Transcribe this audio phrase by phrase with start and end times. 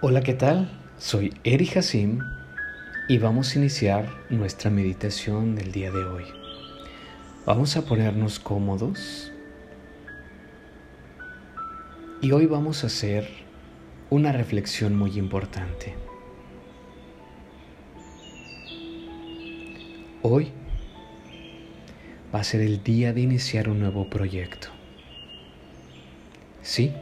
[0.00, 0.70] Hola, ¿qué tal?
[0.96, 2.20] Soy Eri Hassim
[3.08, 6.24] y vamos a iniciar nuestra meditación del día de hoy.
[7.44, 9.32] Vamos a ponernos cómodos
[12.20, 13.28] y hoy vamos a hacer
[14.08, 15.96] una reflexión muy importante.
[20.22, 20.52] Hoy
[22.32, 24.68] va a ser el día de iniciar un nuevo proyecto.
[26.62, 26.92] Sí,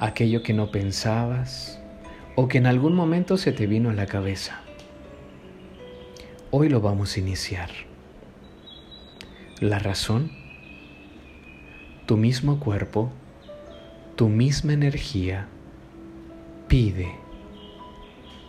[0.00, 1.78] aquello que no pensabas
[2.34, 4.60] o que en algún momento se te vino a la cabeza.
[6.50, 7.70] Hoy lo vamos a iniciar.
[9.60, 10.32] La razón,
[12.06, 13.12] tu mismo cuerpo,
[14.16, 15.48] tu misma energía
[16.66, 17.12] pide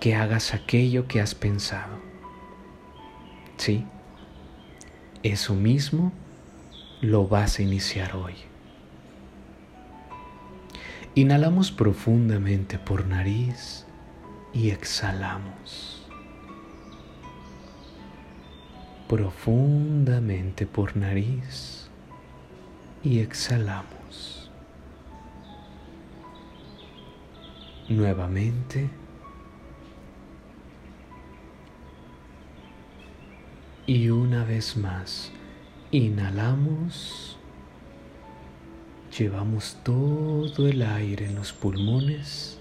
[0.00, 1.98] que hagas aquello que has pensado.
[3.58, 3.84] Sí,
[5.22, 6.10] eso mismo
[7.02, 8.53] lo vas a iniciar hoy.
[11.16, 13.86] Inhalamos profundamente por nariz
[14.52, 16.04] y exhalamos.
[19.08, 21.88] Profundamente por nariz
[23.04, 24.50] y exhalamos.
[27.88, 28.90] Nuevamente.
[33.86, 35.30] Y una vez más,
[35.92, 37.33] inhalamos
[39.18, 42.58] Llevamos todo el aire en los pulmones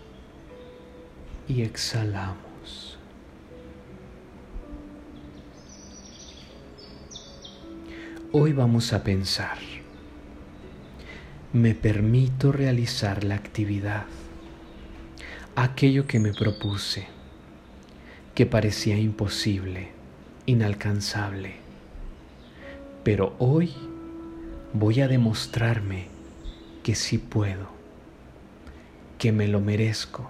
[1.47, 2.99] y exhalamos.
[8.31, 9.57] Hoy vamos a pensar,
[11.53, 14.05] me permito realizar la actividad,
[15.55, 17.07] aquello que me propuse,
[18.35, 19.89] que parecía imposible,
[20.45, 21.55] inalcanzable,
[23.03, 23.73] pero hoy
[24.73, 26.12] voy a demostrarme
[26.83, 27.69] que sí puedo,
[29.17, 30.29] que me lo merezco.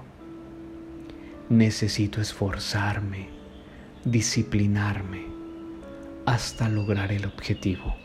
[1.50, 3.28] Necesito esforzarme,
[4.06, 5.26] disciplinarme
[6.26, 7.96] hasta lograr el objetivo.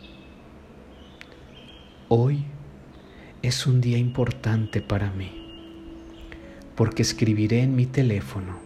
[2.08, 2.44] Hoy
[3.42, 5.30] es un día importante para mí,
[6.74, 8.58] porque escribiré en mi teléfono,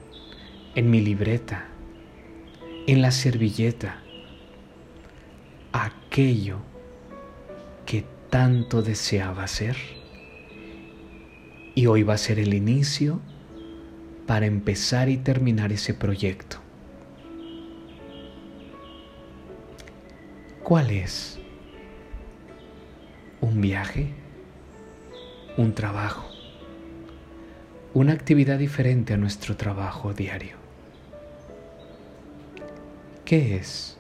[0.77, 1.67] en mi libreta,
[2.87, 4.01] en la servilleta,
[5.73, 6.72] aquello que
[8.33, 9.77] tanto deseaba ser.
[11.75, 13.21] Y hoy va a ser el inicio
[14.27, 16.57] para empezar y terminar ese proyecto.
[20.63, 21.39] ¿Cuál es?
[23.43, 24.15] ¿Un viaje?
[25.59, 26.27] ¿Un trabajo?
[27.93, 30.57] ¿Una actividad diferente a nuestro trabajo diario?
[33.27, 33.99] ¿Qué es?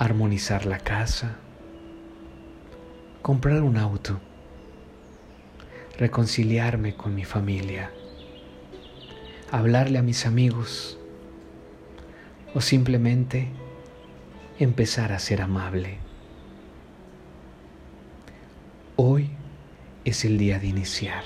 [0.00, 1.36] Armonizar la casa,
[3.20, 4.18] comprar un auto,
[5.98, 7.90] reconciliarme con mi familia,
[9.50, 10.98] hablarle a mis amigos
[12.54, 13.50] o simplemente
[14.58, 15.98] empezar a ser amable.
[18.96, 19.28] Hoy
[20.06, 21.24] es el día de iniciar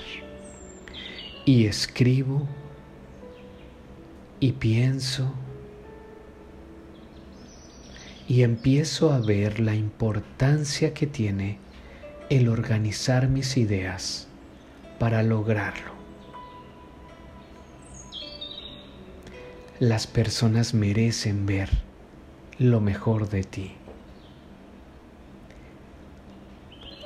[1.45, 2.45] y escribo
[4.41, 5.33] y pienso
[8.27, 11.59] y empiezo a ver la importancia que tiene
[12.29, 14.27] el organizar mis ideas
[14.99, 15.93] para lograrlo.
[19.79, 21.69] Las personas merecen ver
[22.57, 23.73] lo mejor de ti.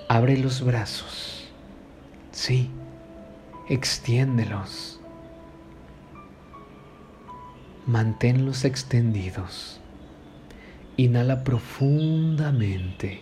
[0.07, 1.47] Abre los brazos.
[2.31, 2.69] Sí,
[3.67, 4.99] extiéndelos.
[7.85, 9.78] Manténlos extendidos.
[10.99, 13.21] Inhala profundamente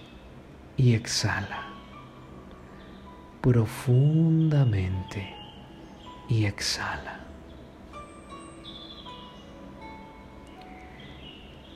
[0.77, 1.67] y exhala.
[3.39, 5.31] Profundamente
[6.27, 7.19] y exhala.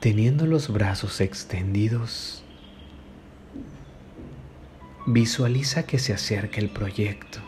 [0.00, 2.42] Teniendo los brazos extendidos,
[5.06, 7.38] visualiza que se acerca el proyecto,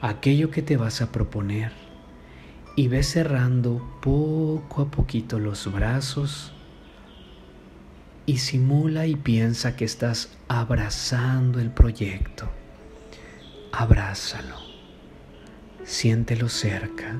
[0.00, 1.72] aquello que te vas a proponer,
[2.76, 6.54] y ve cerrando poco a poquito los brazos
[8.30, 12.48] y simula y piensa que estás abrazando el proyecto.
[13.72, 14.54] Abrázalo.
[15.82, 17.18] Siéntelo cerca.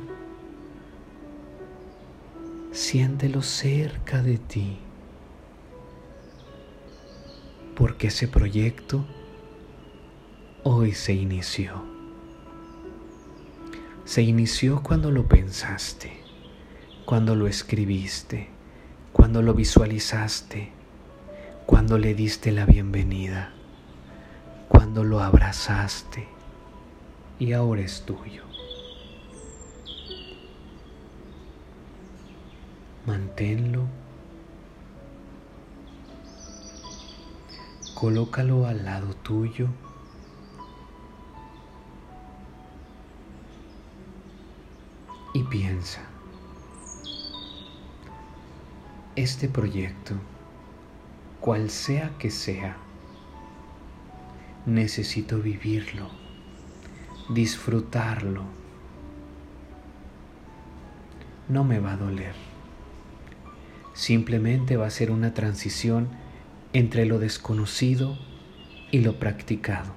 [2.70, 4.78] Siéntelo cerca de ti.
[7.74, 9.04] Porque ese proyecto
[10.62, 11.84] hoy se inició.
[14.04, 16.12] Se inició cuando lo pensaste,
[17.04, 18.48] cuando lo escribiste,
[19.12, 20.78] cuando lo visualizaste
[21.70, 23.52] cuando le diste la bienvenida,
[24.68, 26.26] cuando lo abrazaste,
[27.38, 28.42] y ahora es tuyo.
[33.06, 33.84] Manténlo.
[37.94, 39.68] Colócalo al lado tuyo.
[45.34, 46.00] Y piensa,
[49.14, 50.14] este proyecto,
[51.40, 52.76] cual sea que sea,
[54.66, 56.10] necesito vivirlo,
[57.30, 58.44] disfrutarlo.
[61.48, 62.34] No me va a doler.
[63.94, 66.08] Simplemente va a ser una transición
[66.72, 68.18] entre lo desconocido
[68.90, 69.94] y lo practicado.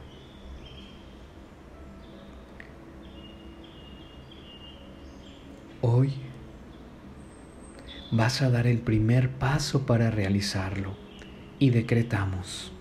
[5.81, 6.13] Hoy
[8.11, 11.02] vas a dar el primer paso para realizarlo
[11.63, 12.74] y decretamos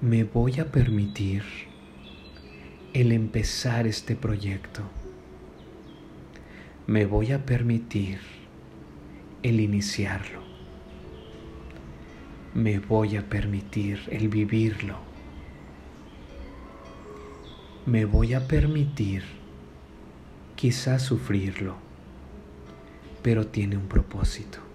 [0.00, 1.44] me voy a permitir
[2.92, 4.82] el empezar este proyecto.
[6.88, 8.18] Me voy a permitir
[9.44, 10.42] el iniciarlo.
[12.52, 14.98] Me voy a permitir el vivirlo.
[17.86, 19.22] Me voy a permitir
[20.56, 21.76] quizás sufrirlo,
[23.22, 24.67] pero tiene un propósito.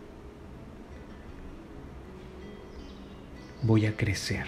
[3.63, 4.45] Voy a crecer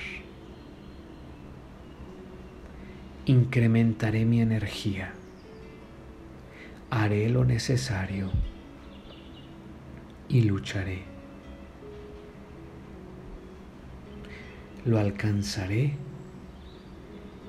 [3.26, 5.14] incrementaré mi energía,
[6.92, 8.30] haré lo necesario
[10.30, 11.04] y lucharé.
[14.86, 15.94] Lo alcanzaré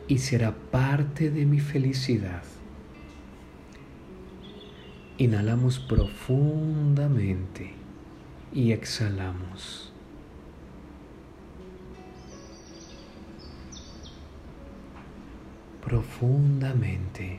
[0.08, 2.42] y será parte de mi felicidad.
[5.18, 7.74] Inhalamos profundamente
[8.54, 9.92] y exhalamos.
[15.86, 17.38] Profundamente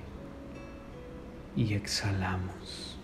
[1.58, 2.98] y exhalamos.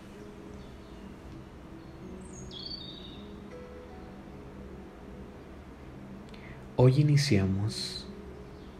[6.78, 8.08] Hoy iniciamos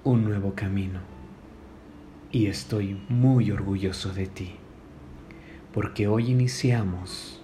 [0.06, 1.02] un nuevo camino
[2.32, 4.56] y estoy muy orgulloso de ti
[5.74, 7.42] porque hoy iniciamos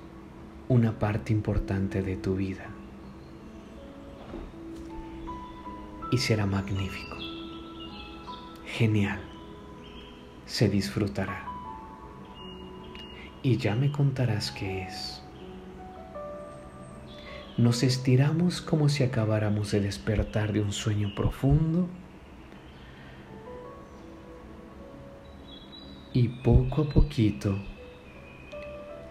[0.70, 2.68] una parte importante de tu vida
[6.10, 7.29] y será magnífico
[8.74, 9.20] genial,
[10.46, 11.46] se disfrutará.
[13.42, 15.22] Y ya me contarás qué es.
[17.58, 21.90] Nos estiramos como si acabáramos de despertar de un sueño profundo
[26.14, 27.58] y poco a poquito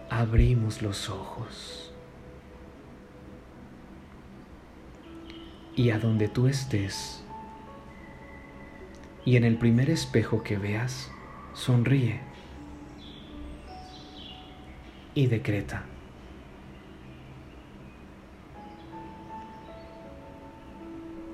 [0.09, 1.91] abrimos los ojos.
[5.75, 7.23] Y a donde tú estés,
[9.25, 11.11] y en el primer espejo que veas,
[11.53, 12.21] sonríe
[15.13, 15.83] y decreta.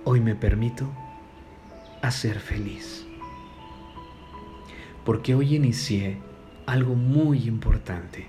[0.04, 0.88] Hoy me permito
[2.02, 3.06] hacer feliz,
[5.04, 6.18] porque hoy inicié
[6.66, 8.28] algo muy importante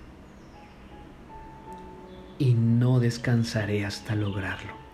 [2.38, 4.85] y no descansaré hasta lograrlo.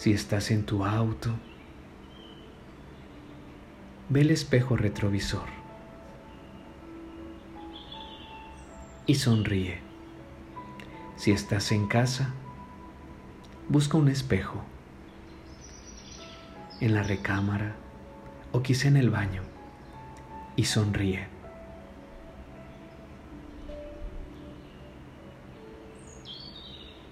[0.00, 1.28] Si estás en tu auto,
[4.08, 5.46] ve el espejo retrovisor
[9.04, 9.80] y sonríe.
[11.16, 12.32] Si estás en casa,
[13.68, 14.62] busca un espejo
[16.80, 17.76] en la recámara
[18.52, 19.42] o quizá en el baño
[20.56, 21.26] y sonríe.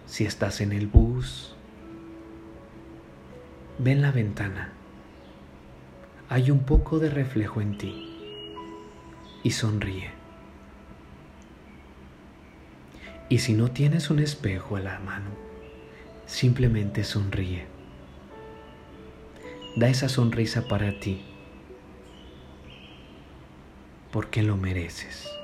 [0.07, 1.55] Si estás en el bus,
[3.81, 4.73] Ve en la ventana.
[6.29, 8.19] Hay un poco de reflejo en ti
[9.45, 10.11] y sonríe.
[13.29, 15.31] Y si no tienes un espejo a la mano,
[16.27, 17.67] simplemente sonríe.
[19.77, 21.23] Da esa sonrisa para ti,
[24.11, 25.38] porque lo mereces.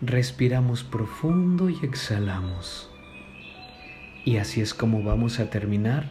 [0.00, 2.90] Respiramos profundo y exhalamos.
[4.24, 6.08] Y así es como vamos a terminar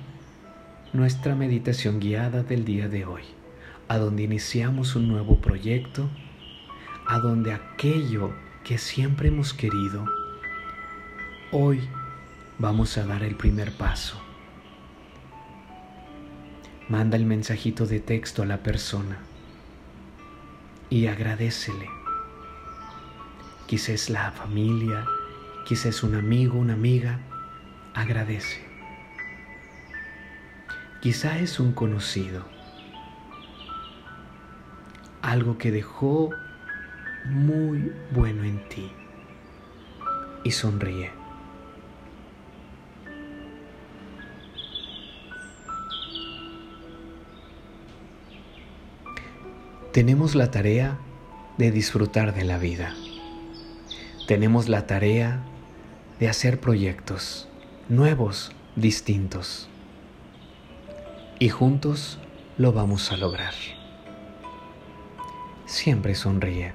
[0.94, 3.24] nuestra meditación guiada del día de hoy,
[3.88, 6.10] a donde iniciamos un nuevo proyecto,
[7.08, 8.32] a donde aquello
[8.64, 10.06] que siempre hemos querido,
[11.52, 11.82] hoy
[12.60, 14.22] vamos a dar el primer paso.
[16.88, 19.18] Manda el mensajito de texto a la persona
[20.90, 22.03] y agradecele
[23.68, 25.06] quizás la familia,
[25.66, 27.20] quizás un amigo, una amiga,
[27.94, 28.62] agradece.
[31.02, 32.46] Quizá es un conocido,
[35.22, 36.30] algo que dejó
[37.26, 38.92] muy bueno en ti
[40.44, 41.12] y sonríe.
[49.92, 50.98] Tenemos la tarea
[51.58, 52.96] de disfrutar de la vida.
[54.28, 55.44] Tenemos la tarea
[56.22, 57.50] de hacer proyectos
[57.90, 59.68] nuevos, distintos.
[61.40, 62.20] Y juntos
[62.58, 63.54] lo vamos a lograr.
[65.66, 66.72] Siempre sonríe.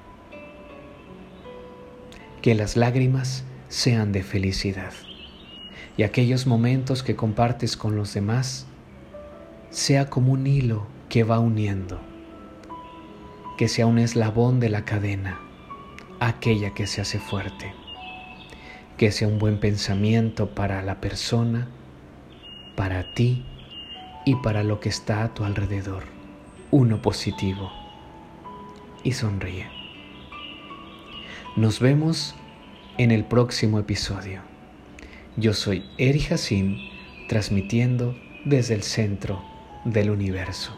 [2.43, 4.93] Que las lágrimas sean de felicidad
[5.97, 8.67] y aquellos momentos que compartes con los demás
[9.71, 11.99] sea como un hilo que va uniendo,
[13.57, 15.39] que sea un eslabón de la cadena,
[16.19, 17.73] aquella que se hace fuerte,
[18.97, 21.67] que sea un buen pensamiento para la persona,
[22.75, 23.45] para ti
[24.25, 26.03] y para lo que está a tu alrededor,
[26.71, 27.71] uno positivo.
[29.01, 29.67] Y sonríe.
[31.55, 32.35] Nos vemos
[32.97, 34.41] en el próximo episodio.
[35.37, 36.77] Yo soy Eri Hassim,
[37.29, 39.41] transmitiendo desde el centro
[39.85, 40.77] del universo.